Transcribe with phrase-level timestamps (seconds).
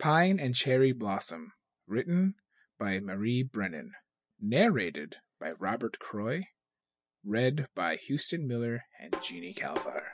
[0.00, 1.52] Pine and Cherry Blossom,
[1.86, 2.34] written
[2.78, 3.92] by Marie Brennan,
[4.40, 6.46] narrated by Robert Croy,
[7.22, 10.09] read by Houston Miller and Jeannie Calvar.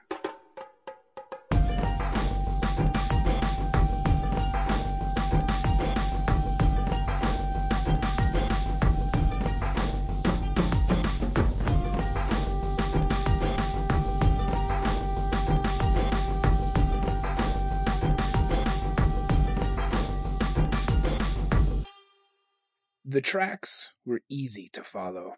[23.17, 25.37] The tracks were easy to follow.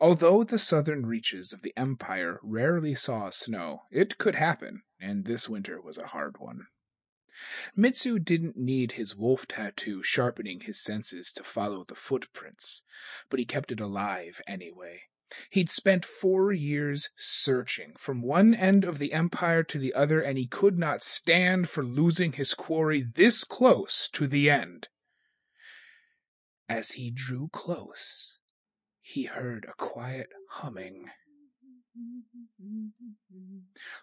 [0.00, 5.48] Although the southern reaches of the Empire rarely saw snow, it could happen, and this
[5.48, 6.66] winter was a hard one.
[7.76, 12.82] Mitsu didn't need his wolf tattoo sharpening his senses to follow the footprints,
[13.30, 15.02] but he kept it alive anyway.
[15.50, 20.36] He'd spent four years searching from one end of the empire to the other, and
[20.38, 24.88] he could not stand for losing his quarry this close to the end.
[26.68, 28.38] As he drew close,
[29.00, 31.10] he heard a quiet humming.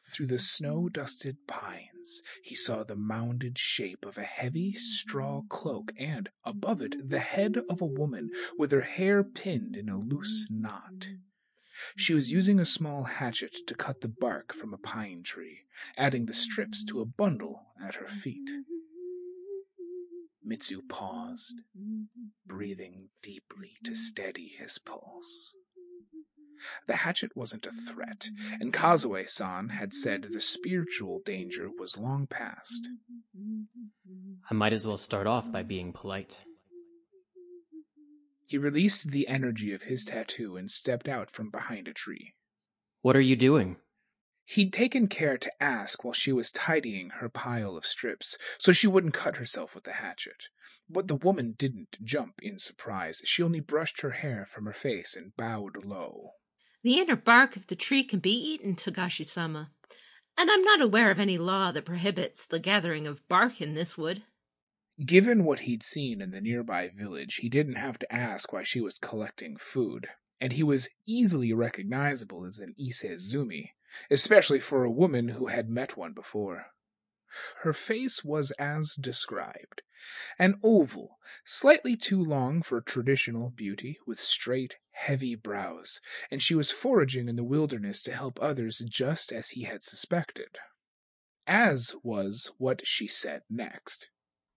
[0.09, 5.91] Through the snow dusted pines, he saw the mounded shape of a heavy straw cloak,
[5.97, 10.47] and above it, the head of a woman with her hair pinned in a loose
[10.49, 11.07] knot.
[11.97, 15.65] She was using a small hatchet to cut the bark from a pine tree,
[15.97, 18.49] adding the strips to a bundle at her feet.
[20.45, 21.61] Mitsu paused,
[22.45, 23.95] breathing deeply to mm-hmm.
[23.95, 25.53] steady his pulse.
[26.87, 32.27] The hatchet wasn't a threat, and Kazue san had said the spiritual danger was long
[32.27, 32.89] past.
[33.37, 34.33] Mm-hmm.
[34.49, 36.39] I might as well start off by being polite.
[38.45, 42.35] He released the energy of his tattoo and stepped out from behind a tree.
[43.01, 43.77] What are you doing?
[44.45, 48.87] He'd taken care to ask while she was tidying her pile of strips, so she
[48.87, 50.49] wouldn't cut herself with the hatchet.
[50.89, 53.21] But the woman didn't jump in surprise.
[53.25, 56.31] She only brushed her hair from her face and bowed low.
[56.83, 59.71] The inner bark of the tree can be eaten, Togashi sama,
[60.37, 63.97] and I'm not aware of any law that prohibits the gathering of bark in this
[63.97, 64.23] wood.
[65.03, 68.81] Given what he'd seen in the nearby village, he didn't have to ask why she
[68.81, 70.09] was collecting food,
[70.41, 73.69] and he was easily recognizable as an Isezumi,
[74.09, 76.67] especially for a woman who had met one before.
[77.61, 79.81] Her face was as described
[80.37, 86.71] an oval, slightly too long for traditional beauty, with straight, heavy brows, and she was
[86.71, 90.57] foraging in the wilderness to help others just as he had suspected.
[91.47, 94.09] As was what she said next.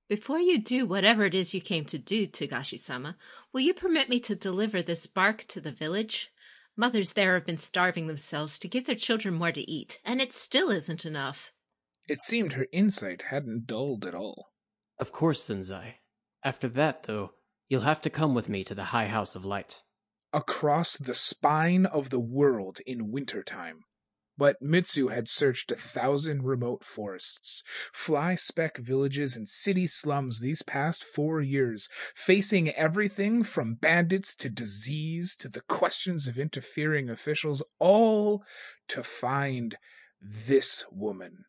[0.09, 3.17] Before you do whatever it is you came to do, Togashi sama,
[3.53, 6.33] will you permit me to deliver this bark to the village?
[6.76, 10.34] Mothers there have been starving themselves to give their children more to eat, and it
[10.34, 11.53] still isn't enough.
[12.06, 14.53] It seemed her insight hadn't dulled at all.
[14.98, 15.94] Of course, Senzai.
[16.44, 17.32] After that, though,
[17.69, 19.82] you'll have to come with me to the High House of Light.
[20.32, 23.84] Across the spine of the world in winter time.
[24.39, 30.63] But Mitsu had searched a thousand remote forests, fly speck villages, and city slums these
[30.63, 37.63] past four years, facing everything from bandits to disease to the questions of interfering officials,
[37.79, 38.45] all
[38.89, 39.79] to find
[40.21, 41.47] this woman.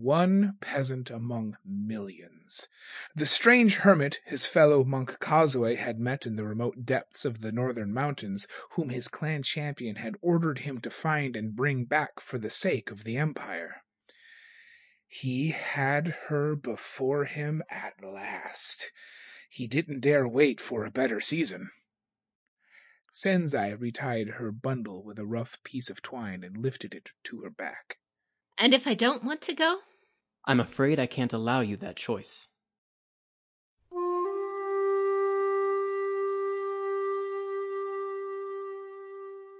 [0.00, 2.68] One peasant among millions.
[3.16, 7.50] The strange hermit his fellow monk Kazue had met in the remote depths of the
[7.50, 12.38] northern mountains, whom his clan champion had ordered him to find and bring back for
[12.38, 13.82] the sake of the empire.
[15.08, 18.92] He had her before him at last.
[19.50, 21.72] He didn't dare wait for a better season.
[23.10, 27.50] Senzai retied her bundle with a rough piece of twine and lifted it to her
[27.50, 27.98] back.
[28.58, 29.78] And if I don't want to go?
[30.44, 32.48] I'm afraid I can't allow you that choice.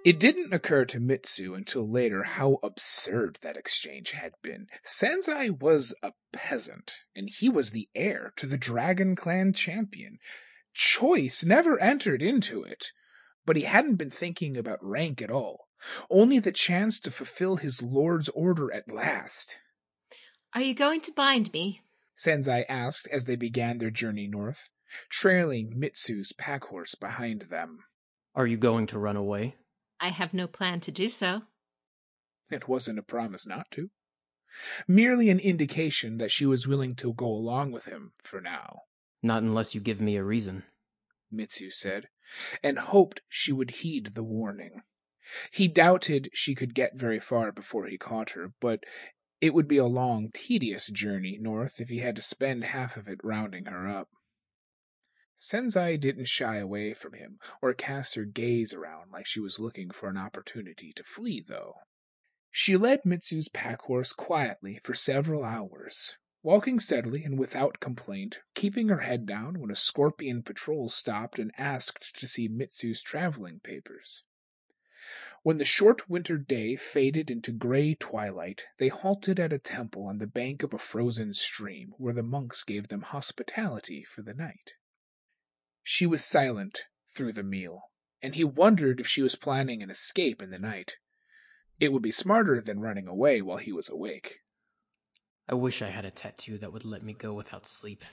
[0.05, 4.69] It didn't occur to Mitsu until later how absurd that exchange had been.
[4.83, 10.19] Senzai was a peasant, and he was the heir to the Dragon Clan champion.
[10.73, 12.93] Choice never entered into it,
[13.49, 15.69] but he hadn't been thinking about rank at all,
[16.11, 19.59] only the chance to fulfill his lord's order at last.
[20.55, 21.81] Are you going to bind me?
[22.15, 24.69] Senzai asked as they began their journey north,
[25.09, 27.79] trailing Mitsu's pack horse behind them.
[28.35, 29.57] Are you going to run away?
[29.99, 31.41] I have no plan to do so.
[32.51, 33.89] It wasn't a promise not to.
[34.87, 38.81] Merely an indication that she was willing to go along with him for now.
[39.23, 40.65] Not unless you give me a reason,
[41.31, 42.09] Mitsu said,
[42.63, 44.83] and hoped she would heed the warning.
[45.51, 48.85] He doubted she could get very far before he caught her, but
[49.41, 53.07] It would be a long, tedious journey north if he had to spend half of
[53.07, 54.09] it rounding her up.
[55.37, 59.91] Senzai didn't shy away from him or cast her gaze around like she was looking
[59.91, 61.75] for an opportunity to flee, though.
[62.51, 68.89] She led Mitsu's pack horse quietly for several hours, walking steadily and without complaint, keeping
[68.89, 74.23] her head down when a scorpion patrol stopped and asked to see Mitsu's traveling papers.
[75.43, 80.17] When the short winter day faded into gray twilight, they halted at a temple on
[80.17, 84.73] the bank of a frozen stream where the monks gave them hospitality for the night.
[85.83, 86.85] She was silent
[87.15, 87.91] through the meal,
[88.23, 90.95] and he wondered if she was planning an escape in the night.
[91.79, 94.39] It would be smarter than running away while he was awake.
[95.49, 98.05] I wish I had a tattoo that would let me go without sleep.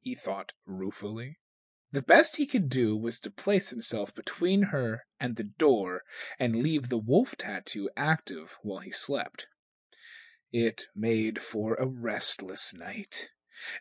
[0.00, 1.38] He thought ruefully.
[1.92, 6.02] The best he could do was to place himself between her and the door
[6.38, 9.46] and leave the wolf tattoo active while he slept.
[10.52, 13.30] It made for a restless night.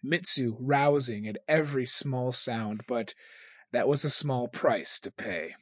[0.02, 3.16] Mitsu rousing at every small sound, but
[3.72, 5.56] that was a small price to pay.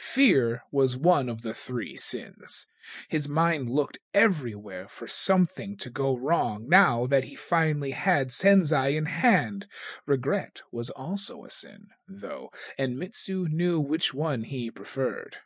[0.00, 2.68] Fear was one of the three sins.
[3.08, 8.96] His mind looked everywhere for something to go wrong now that he finally had Senzai
[8.96, 9.66] in hand.
[10.06, 15.38] Regret was also a sin, though, and Mitsu knew which one he preferred.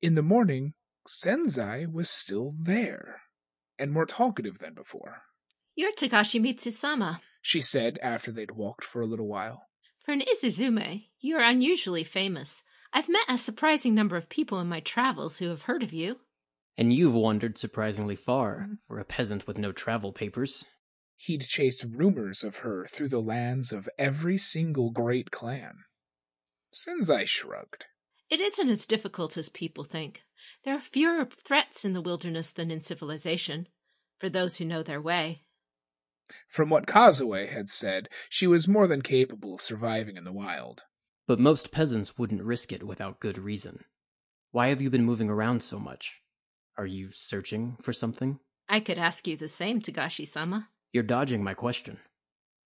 [0.00, 0.74] In the morning,
[1.04, 3.22] Senzai was still there,
[3.80, 5.22] and more talkative than before.
[5.74, 7.18] You're Togashi Mitsusama.
[7.42, 9.66] She said after they'd walked for a little while.
[10.04, 12.62] For an Isezumi, you're unusually famous.
[12.92, 16.16] I've met a surprising number of people in my travels who have heard of you.
[16.76, 18.74] And you've wandered surprisingly far mm-hmm.
[18.86, 20.64] for a peasant with no travel papers.
[21.16, 25.84] He'd chased rumors of her through the lands of every single great clan.
[26.74, 27.86] Senzai shrugged.
[28.28, 30.22] It isn't as difficult as people think.
[30.64, 33.68] There are fewer threats in the wilderness than in civilization,
[34.18, 35.42] for those who know their way.
[36.48, 40.82] From what Kazue had said, she was more than capable of surviving in the wild.
[41.26, 43.84] But most peasants wouldn't risk it without good reason.
[44.52, 46.20] Why have you been moving around so much?
[46.78, 48.38] Are you searching for something?
[48.68, 50.68] I could ask you the same, Togashi sama.
[50.92, 51.98] You're dodging my question.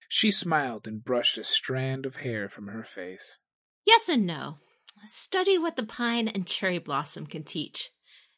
[0.09, 3.39] She smiled and brushed a strand of hair from her face.
[3.87, 4.59] Yes and no.
[5.07, 7.91] Study what the pine and cherry blossom can teach.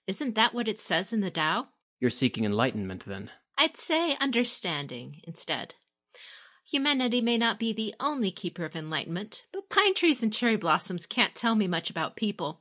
[0.06, 1.68] Isn't that what it says in the Tao?
[2.00, 3.30] You're seeking enlightenment, then.
[3.58, 5.74] I'd say understanding instead.
[6.70, 11.06] Humanity may not be the only keeper of enlightenment, but pine trees and cherry blossoms
[11.06, 12.60] can't tell me much about people.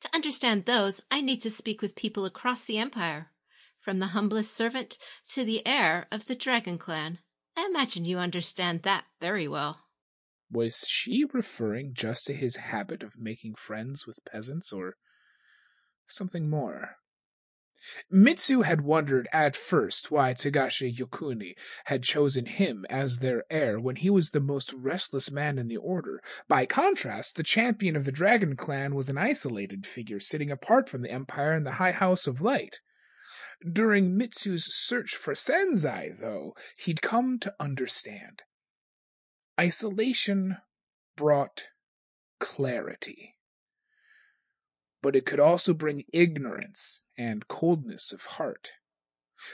[0.00, 3.32] To understand those, I need to speak with people across the empire,
[3.80, 4.96] from the humblest servant
[5.30, 7.18] to the heir of the dragon clan.
[7.56, 9.80] I imagine you understand that very well.
[10.50, 14.96] Was she referring just to his habit of making friends with peasants, or
[16.06, 16.98] something more?
[18.10, 21.56] Mitsu had wondered at first why Togashi Yokuni
[21.86, 25.76] had chosen him as their heir when he was the most restless man in the
[25.76, 26.22] order.
[26.48, 31.02] By contrast, the champion of the Dragon Clan was an isolated figure sitting apart from
[31.02, 32.80] the Empire in the High House of Light.
[33.70, 38.42] During Mitsu's search for Senzai, though, he'd come to understand.
[39.58, 40.58] Isolation
[41.16, 41.68] brought
[42.38, 43.35] clarity
[45.06, 48.72] but it could also bring ignorance and coldness of heart.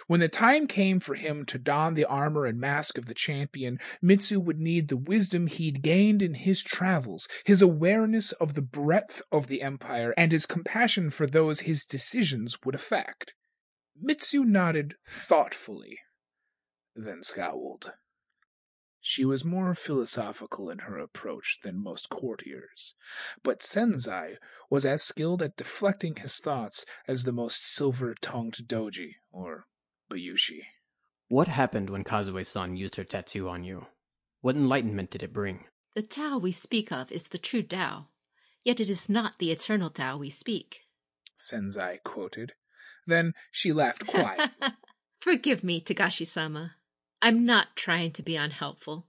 [0.06, 3.78] When the time came for him to don the armor and mask of the champion,
[4.00, 9.20] Mitsu would need the wisdom he'd gained in his travels, his awareness of the breadth
[9.30, 13.34] of the empire, and his compassion for those his decisions would affect.
[13.94, 15.98] Mitsu nodded thoughtfully,
[16.96, 17.92] then scowled.
[19.04, 22.94] She was more philosophical in her approach than most courtiers,
[23.42, 24.36] but Senzai
[24.70, 29.66] was as skilled at deflecting his thoughts as the most silver-tongued doji or
[30.08, 30.60] bayushi.
[31.26, 33.86] What happened when Kazue-san used her tattoo on you?
[34.40, 35.64] What enlightenment did it bring?
[35.96, 38.06] The Tao we speak of is the true Tao,
[38.62, 40.82] yet it is not the eternal Tao we speak.
[41.36, 42.52] Senzai quoted.
[43.04, 44.46] Then she laughed quietly.
[45.20, 46.76] Forgive me, Togashi-sama.
[47.24, 49.06] I'm not trying to be unhelpful,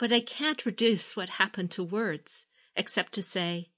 [0.00, 3.70] but I can't reduce what happened to words, except to say,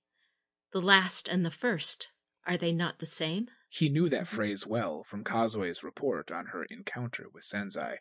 [0.73, 2.09] the last and the first,
[2.47, 3.49] are they not the same?
[3.69, 7.99] He knew that phrase well from Kazue's report on her encounter with Senzai.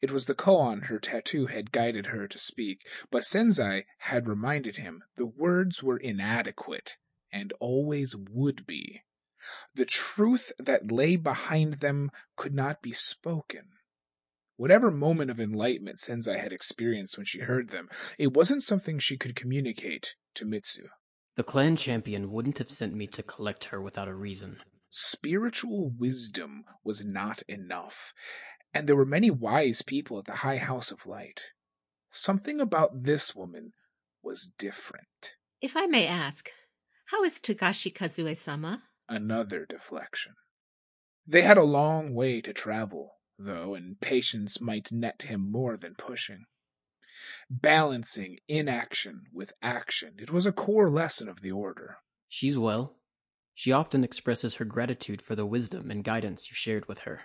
[0.00, 4.76] It was the koan her tattoo had guided her to speak, but Senzai had reminded
[4.76, 6.96] him the words were inadequate
[7.30, 9.02] and always would be.
[9.74, 13.72] The truth that lay behind them could not be spoken.
[14.58, 17.88] Whatever moment of enlightenment Senzai had experienced when she heard them,
[18.18, 20.88] it wasn't something she could communicate to Mitsu.
[21.36, 24.56] The clan champion wouldn't have sent me to collect her without a reason.
[24.88, 28.12] Spiritual wisdom was not enough,
[28.74, 31.40] and there were many wise people at the High House of Light.
[32.10, 33.74] Something about this woman
[34.24, 35.36] was different.
[35.62, 36.50] If I may ask,
[37.12, 38.82] how is Togashi Kazue sama?
[39.08, 40.32] Another deflection.
[41.24, 45.94] They had a long way to travel, though, and patience might net him more than
[45.94, 46.46] pushing.
[47.50, 51.98] Balancing inaction with action, it was a core lesson of the Order.
[52.28, 52.96] She's well.
[53.54, 57.22] She often expresses her gratitude for the wisdom and guidance you shared with her.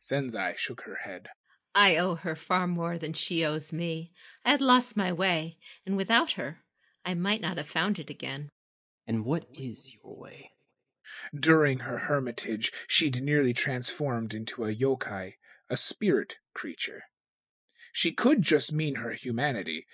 [0.00, 1.28] Senzai shook her head.
[1.74, 4.12] I owe her far more than she owes me.
[4.44, 6.60] I had lost my way, and without her,
[7.04, 8.48] I might not have found it again.
[9.06, 10.50] And what is your way?
[11.38, 15.34] During her hermitage, she'd nearly transformed into a yokai,
[15.68, 17.04] a spirit creature.
[17.92, 19.86] She could just mean her humanity,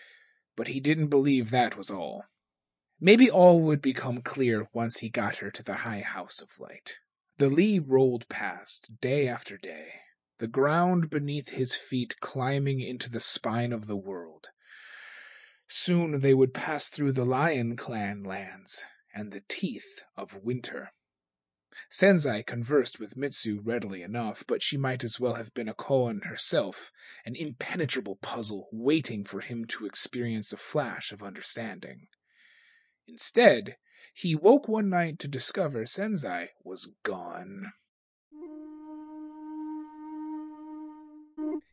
[0.57, 2.25] but he didn't believe that was all.
[3.01, 6.99] Maybe all would become clear once he got her to the High House of Light.
[7.39, 9.95] The Lee rolled past, day after day,
[10.39, 14.49] the ground beneath his feet climbing into the spine of the world.
[15.67, 20.93] Soon they would pass through the Lion Clan lands and the teeth of winter.
[21.91, 26.25] Senzai conversed with Mitsu readily enough, but she might as well have been a koan
[26.25, 26.93] herself,
[27.25, 32.09] an impenetrable puzzle waiting for him to experience a flash of understanding.
[33.07, 33.77] Instead,
[34.15, 37.73] he woke one night to discover Senzai was gone.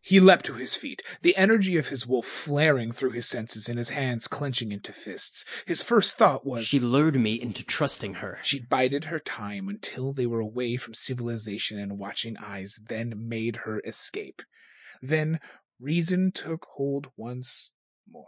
[0.01, 3.77] He leapt to his feet, the energy of his wolf flaring through his senses and
[3.77, 5.45] his hands clenching into fists.
[5.65, 8.39] His first thought was She lured me into trusting her.
[8.41, 13.57] She bided her time until they were away from civilization and watching eyes, then made
[13.57, 14.41] her escape.
[15.01, 15.39] Then
[15.79, 17.71] reason took hold once
[18.09, 18.25] more.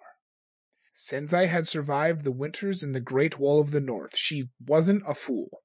[0.93, 4.17] Senzai had survived the winters in the Great Wall of the North.
[4.17, 5.63] She wasn't a fool.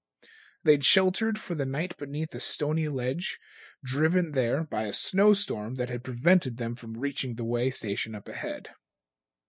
[0.67, 3.39] They'd sheltered for the night beneath a stony ledge,
[3.85, 8.29] driven there by a snowstorm that had prevented them from reaching the way station up
[8.29, 8.71] ahead.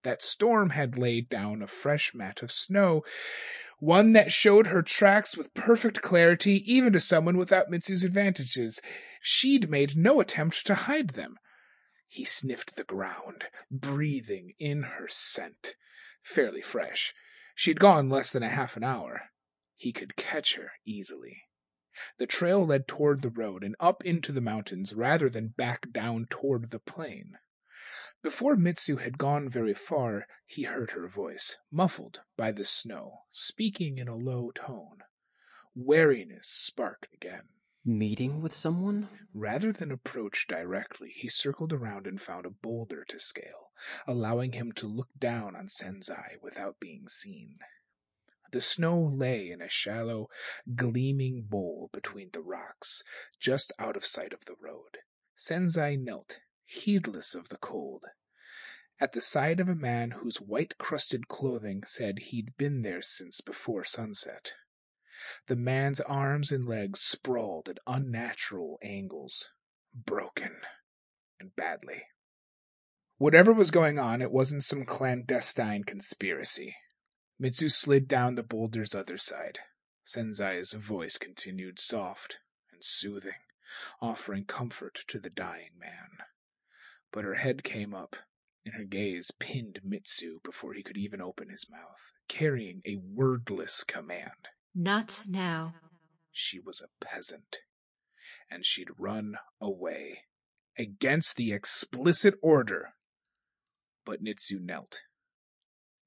[0.04, 3.04] That storm had laid down a fresh mat of snow,
[3.80, 8.80] one that showed her tracks with perfect clarity even to someone without Mitsu's advantages.
[9.20, 11.38] She'd made no attempt to hide them.
[12.08, 15.74] He sniffed the ground, breathing in her scent.
[16.22, 17.16] Fairly fresh.
[17.56, 19.32] She'd gone less than a half an hour.
[19.78, 21.44] He could catch her easily.
[22.18, 26.28] The trail led toward the road and up into the mountains rather than back down
[26.30, 27.38] toward the plain.
[28.24, 34.00] Before Mitsu had gone very far, he heard her voice, muffled by the snow, speaking
[34.00, 35.04] in a low tone.
[35.76, 37.50] Wariness sparked again.
[37.86, 39.10] Meeting with someone?
[39.34, 43.72] Rather than approach directly, he circled around and found a boulder to scale,
[44.06, 47.60] allowing him to look down on Senzai without being seen.
[48.52, 50.30] The snow lay in a shallow,
[50.76, 53.04] gleaming bowl between the rocks,
[53.40, 55.00] just out of sight of the road.
[55.36, 58.06] Senzai knelt, heedless of the cold,
[59.00, 63.42] at the side of a man whose white crusted clothing said he'd been there since
[63.42, 64.54] before sunset.
[65.48, 69.50] The man's arms and legs sprawled at unnatural angles,
[69.94, 70.58] broken
[71.40, 72.04] and badly.
[73.18, 76.76] Whatever was going on, it wasn't some clandestine conspiracy.
[77.40, 79.60] Mitsu slid down the boulder's other side.
[80.04, 82.40] Senzai's voice continued soft
[82.72, 83.42] and soothing,
[84.02, 86.26] offering comfort to the dying man.
[87.12, 88.16] But her head came up,
[88.66, 93.84] and her gaze pinned Mitsu before he could even open his mouth, carrying a wordless
[93.84, 94.50] command.
[94.74, 95.76] Not now.
[96.32, 97.60] She was a peasant,
[98.50, 100.24] and she'd run away
[100.78, 102.94] against the explicit order.
[104.06, 105.02] But Mitsu knelt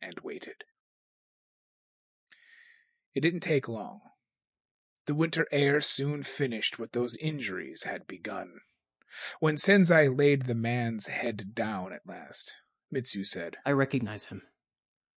[0.03, 0.65] and waited.
[3.14, 4.00] It didn't take long.
[5.07, 8.61] The winter air soon finished what those injuries had begun.
[9.40, 12.57] When Senzai laid the man's head down at last,
[12.90, 14.43] Mitsu said, I recognize him.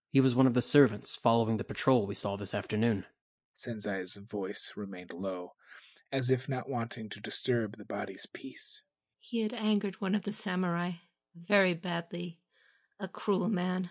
[0.09, 3.05] He was one of the servants following the patrol we saw this afternoon.
[3.53, 5.53] Senzai's voice remained low,
[6.11, 8.81] as if not wanting to disturb the body's peace.
[9.19, 10.93] He had angered one of the samurai
[11.35, 12.39] very badly.
[12.99, 13.89] A cruel man.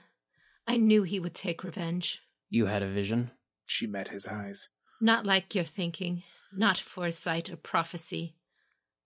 [0.66, 2.20] I knew he would take revenge.
[2.48, 3.32] You had a vision?
[3.64, 4.68] She met his eyes.
[5.00, 8.36] Not like your thinking, not foresight or prophecy,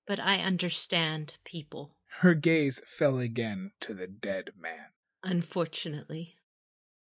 [0.06, 1.96] but I understand people.
[2.20, 4.92] Her gaze fell again to the dead man.
[5.22, 6.36] Unfortunately.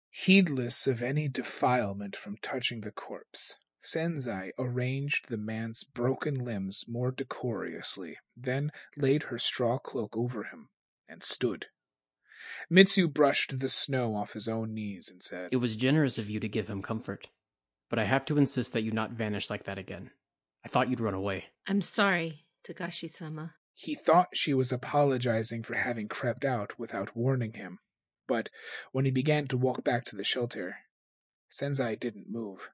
[0.10, 7.12] Heedless of any defilement from touching the corpse, Senzai arranged the man's broken limbs more
[7.12, 10.70] decorously, then laid her straw cloak over him
[11.08, 11.68] and stood.
[12.70, 16.40] Mitsu brushed the snow off his own knees and said, It was generous of you
[16.40, 17.28] to give him comfort,
[17.90, 20.12] but I have to insist that you not vanish like that again.
[20.64, 21.46] I thought you'd run away.
[21.68, 23.56] I'm sorry, Togashi sama.
[23.74, 27.80] He thought she was apologizing for having crept out without warning him,
[28.28, 28.50] but
[28.92, 30.78] when he began to walk back to the shelter,
[31.50, 32.70] Senzai didn't move.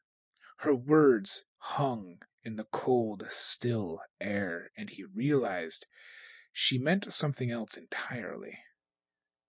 [0.57, 5.85] Her words hung in the cold, still air, and he realized
[6.51, 8.59] she meant something else entirely.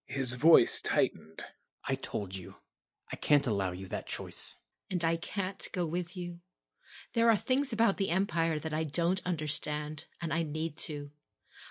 [0.07, 1.45] His voice tightened.
[1.87, 2.57] I told you.
[3.13, 4.55] I can't allow you that choice.
[4.91, 6.39] And I can't go with you.
[7.15, 11.11] There are things about the Empire that I don't understand, and I need to.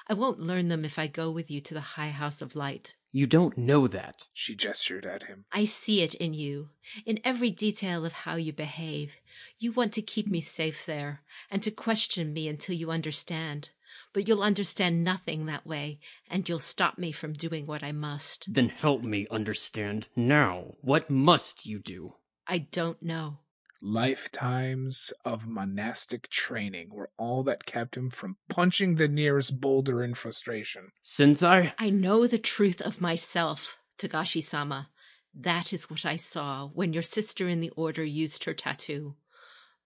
[0.07, 2.95] I won't learn them if I go with you to the High House of Light.
[3.11, 4.25] You don't know that.
[4.33, 5.45] She gestured at him.
[5.51, 6.69] I see it in you,
[7.05, 9.15] in every detail of how you behave.
[9.57, 13.69] You want to keep me safe there, and to question me until you understand.
[14.15, 18.45] But you'll understand nothing that way, and you'll stop me from doing what I must.
[18.47, 20.75] Then help me understand now.
[20.79, 22.13] What must you do?
[22.47, 23.39] I don't know.
[23.81, 30.13] Lifetimes of monastic training were all that kept him from punching the nearest boulder in
[30.13, 30.93] frustration.
[31.03, 31.73] Senzai?
[31.77, 34.91] I know the truth of myself, Togashi sama.
[35.33, 39.17] That is what I saw when your sister in the order used her tattoo.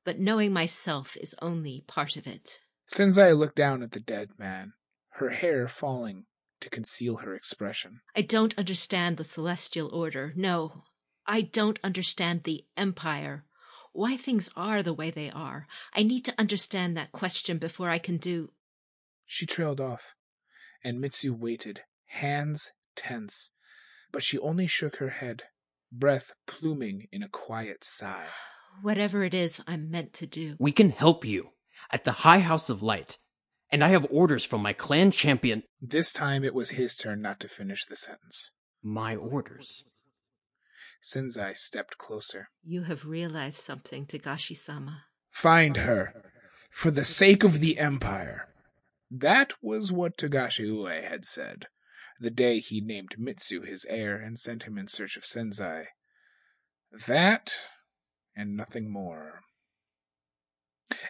[0.06, 2.60] But knowing myself is only part of it.
[2.90, 4.74] Senzai looked down at the dead man,
[5.12, 6.26] her hair falling
[6.60, 8.02] to conceal her expression.
[8.16, 10.34] I don't understand the celestial order.
[10.36, 10.86] No,
[11.28, 13.46] I don't understand the empire
[13.94, 15.68] why things are the way they are.
[15.94, 18.52] I need to understand that question before I can do.
[19.26, 20.16] She trailed off,
[20.84, 23.52] and Mitsu waited, hands tense,
[24.12, 25.44] but she only shook her head,
[25.92, 28.28] breath pluming in a quiet sigh.
[28.82, 30.56] Whatever it is I'm meant to do.
[30.60, 31.50] We can help you
[31.92, 33.18] at the High House of Light,
[33.72, 35.64] and I have orders from my clan champion.
[35.82, 38.52] This time it was his turn not to finish the sentence.
[38.82, 39.84] My orders?
[41.02, 42.50] Senzai stepped closer.
[42.64, 45.06] You have realized something, Togashi sama.
[45.30, 46.14] Find her,
[46.70, 48.50] for the sake of the Empire.
[49.10, 51.68] That was what Togashi Ue had said,
[52.20, 55.86] the day he named Mitsu his heir and sent him in search of Senzai.
[57.08, 57.54] That,
[58.36, 59.42] and nothing more.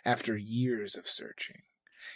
[0.06, 1.64] After years of searching,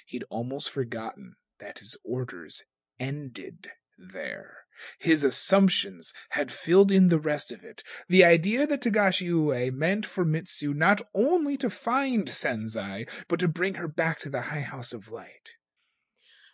[0.05, 2.63] he'd almost forgotten that his orders
[2.99, 4.65] ended there.
[4.97, 7.83] His assumptions had filled in the rest of it.
[8.07, 13.47] The idea that Togashi Ue meant for Mitsu not only to find Senzai, but to
[13.47, 15.57] bring her back to the High House of Light.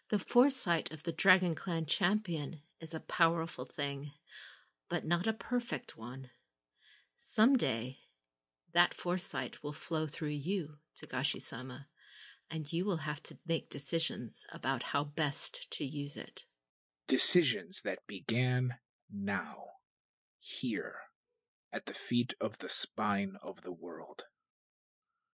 [0.10, 4.12] The foresight of the Dragon Clan champion is a powerful thing,
[4.90, 6.32] but not a perfect one.
[7.20, 8.00] Some day,
[8.74, 11.88] that foresight will flow through you, Togashi sama,
[12.52, 16.46] and you will have to make decisions about how best to use it
[17.10, 18.76] decisions that began
[19.12, 19.66] now,
[20.40, 20.94] here,
[21.74, 24.26] at the feet of the spine of the world.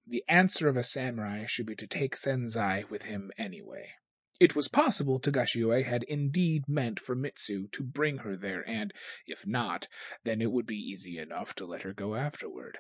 [0.08, 3.92] The answer of a samurai should be to take Senzai with him anyway.
[4.40, 8.94] It was possible Togashi Ue had indeed meant for Mitsu to bring her there, and
[9.28, 9.90] if not,
[10.24, 12.80] then it would be easy enough to let her go afterward.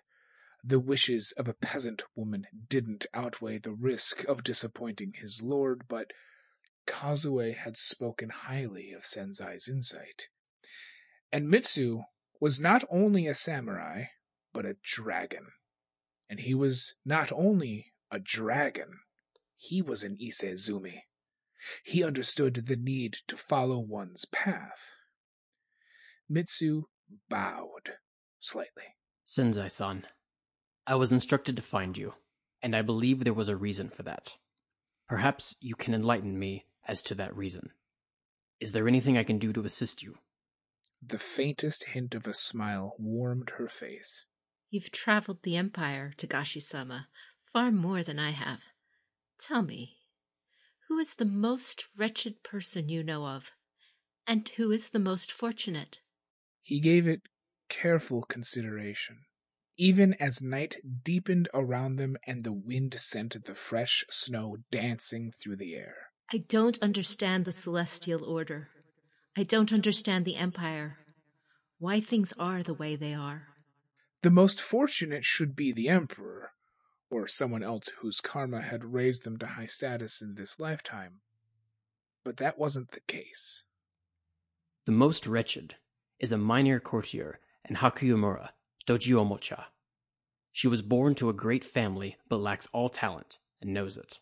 [0.68, 6.12] The wishes of a peasant woman didn't outweigh the risk of disappointing his lord, but
[6.88, 10.30] Kazue had spoken highly of Senzai's insight.
[11.32, 12.02] And Mitsu
[12.40, 14.06] was not only a samurai,
[14.54, 15.52] but a dragon.
[16.28, 19.02] And he was not only a dragon,
[19.56, 21.02] he was an Isezumi.
[21.84, 24.96] He understood the need to follow one's path.
[26.28, 26.86] Mitsu
[27.30, 27.98] bowed
[28.40, 28.96] slightly.
[29.26, 30.08] Senzai san,
[30.88, 32.14] I was instructed to find you,
[32.62, 34.34] and I believe there was a reason for that.
[35.08, 37.72] Perhaps you can enlighten me as to that reason.
[38.60, 40.20] Is there anything I can do to assist you?
[41.02, 44.28] The faintest hint of a smile warmed her face.
[44.70, 47.08] You've traveled the Empire, Togashi sama,
[47.52, 48.60] far more than I have.
[49.40, 49.98] Tell me,
[50.88, 53.52] who is the most wretched person you know of,
[54.28, 56.00] and who is the most fortunate?
[56.62, 57.24] He gave it
[57.70, 59.26] careful consideration
[59.78, 65.58] even as night deepened around them and the wind sent the fresh snow dancing through
[65.58, 65.96] the air.
[66.34, 68.70] I don't understand the celestial order.
[69.38, 70.98] I don't understand the empire.
[71.78, 73.48] Why things are the way they are.
[74.22, 76.52] The most fortunate should be the emperor,
[77.12, 81.20] or someone else whose karma had raised them to high status in this lifetime.
[82.24, 83.64] But that wasn't the case.
[84.86, 85.76] The most wretched
[86.20, 88.50] is a minor courtier in Hakuyamura,
[88.88, 89.66] Dojiomocha.
[90.52, 94.20] She was born to a great family but lacks all talent and knows it.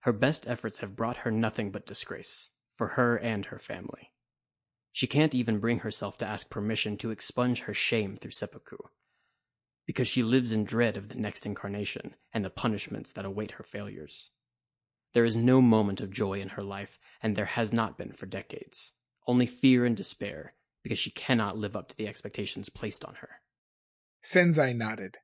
[0.00, 4.10] Her best efforts have brought her nothing but disgrace, for her and her family.
[4.90, 8.78] She can't even bring herself to ask permission to expunge her shame through seppuku.
[9.86, 13.64] because she lives in dread of the next incarnation and the punishments that await her
[13.64, 14.30] failures.
[15.12, 18.26] There is no moment of joy in her life, and there has not been for
[18.26, 18.92] decades.
[19.26, 23.41] Only fear and despair, because she cannot live up to the expectations placed on her.
[24.24, 25.18] Senzai nodded.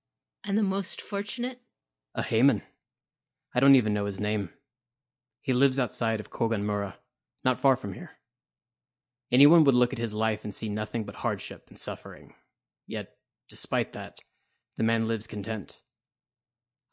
[0.45, 1.61] And the most fortunate?
[2.15, 2.63] A heimin.
[3.55, 4.51] I don't even know his name.
[5.41, 6.95] He lives outside of Koganmura,
[7.45, 8.19] not far from here.
[9.31, 12.35] Anyone would look at his life and see nothing but hardship and suffering.
[12.87, 13.11] Yet,
[13.49, 14.19] despite that,
[14.77, 15.79] the man lives content.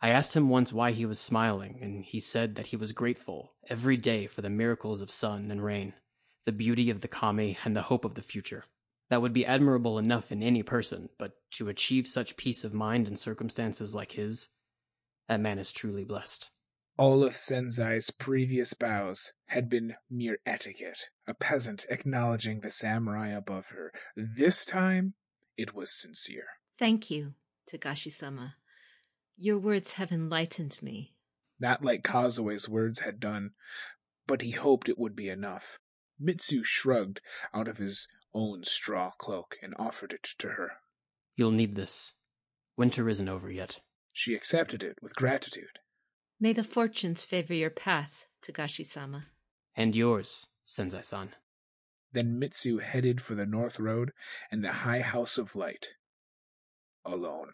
[0.02, 3.54] I asked him once why he was smiling, and he said that he was grateful
[3.70, 5.94] every day for the miracles of sun and rain,
[6.46, 8.66] the beauty of the kami, and the hope of the future.
[9.10, 13.08] That would be admirable enough in any person, but to achieve such peace of mind
[13.08, 14.50] in circumstances like his,
[15.28, 16.50] that man is truly blessed.
[16.98, 23.68] All of Senzai's previous bows had been mere etiquette, a peasant acknowledging the samurai above
[23.68, 23.92] her.
[24.16, 25.14] This time,
[25.58, 26.46] it was sincere.
[26.80, 27.34] Thank you,
[27.70, 28.56] Togashi sama.
[29.38, 31.14] Your words have enlightened me.
[31.60, 33.52] Not like Kazue's words had done,
[34.26, 35.80] but he hoped it would be enough.
[36.18, 37.20] Mitsu shrugged
[37.54, 40.74] out of his own straw cloak and offered it to her.
[41.36, 42.14] You'll need this.
[42.78, 43.80] Winter isn't over yet.
[44.14, 45.80] She accepted it with gratitude.
[46.40, 49.26] May the fortunes favor your path, Togashi sama.
[49.76, 51.30] And yours, Senzai san.
[52.12, 54.12] Then Mitsu headed for the North Road
[54.52, 55.88] and the High House of Light.
[57.06, 57.52] Alone.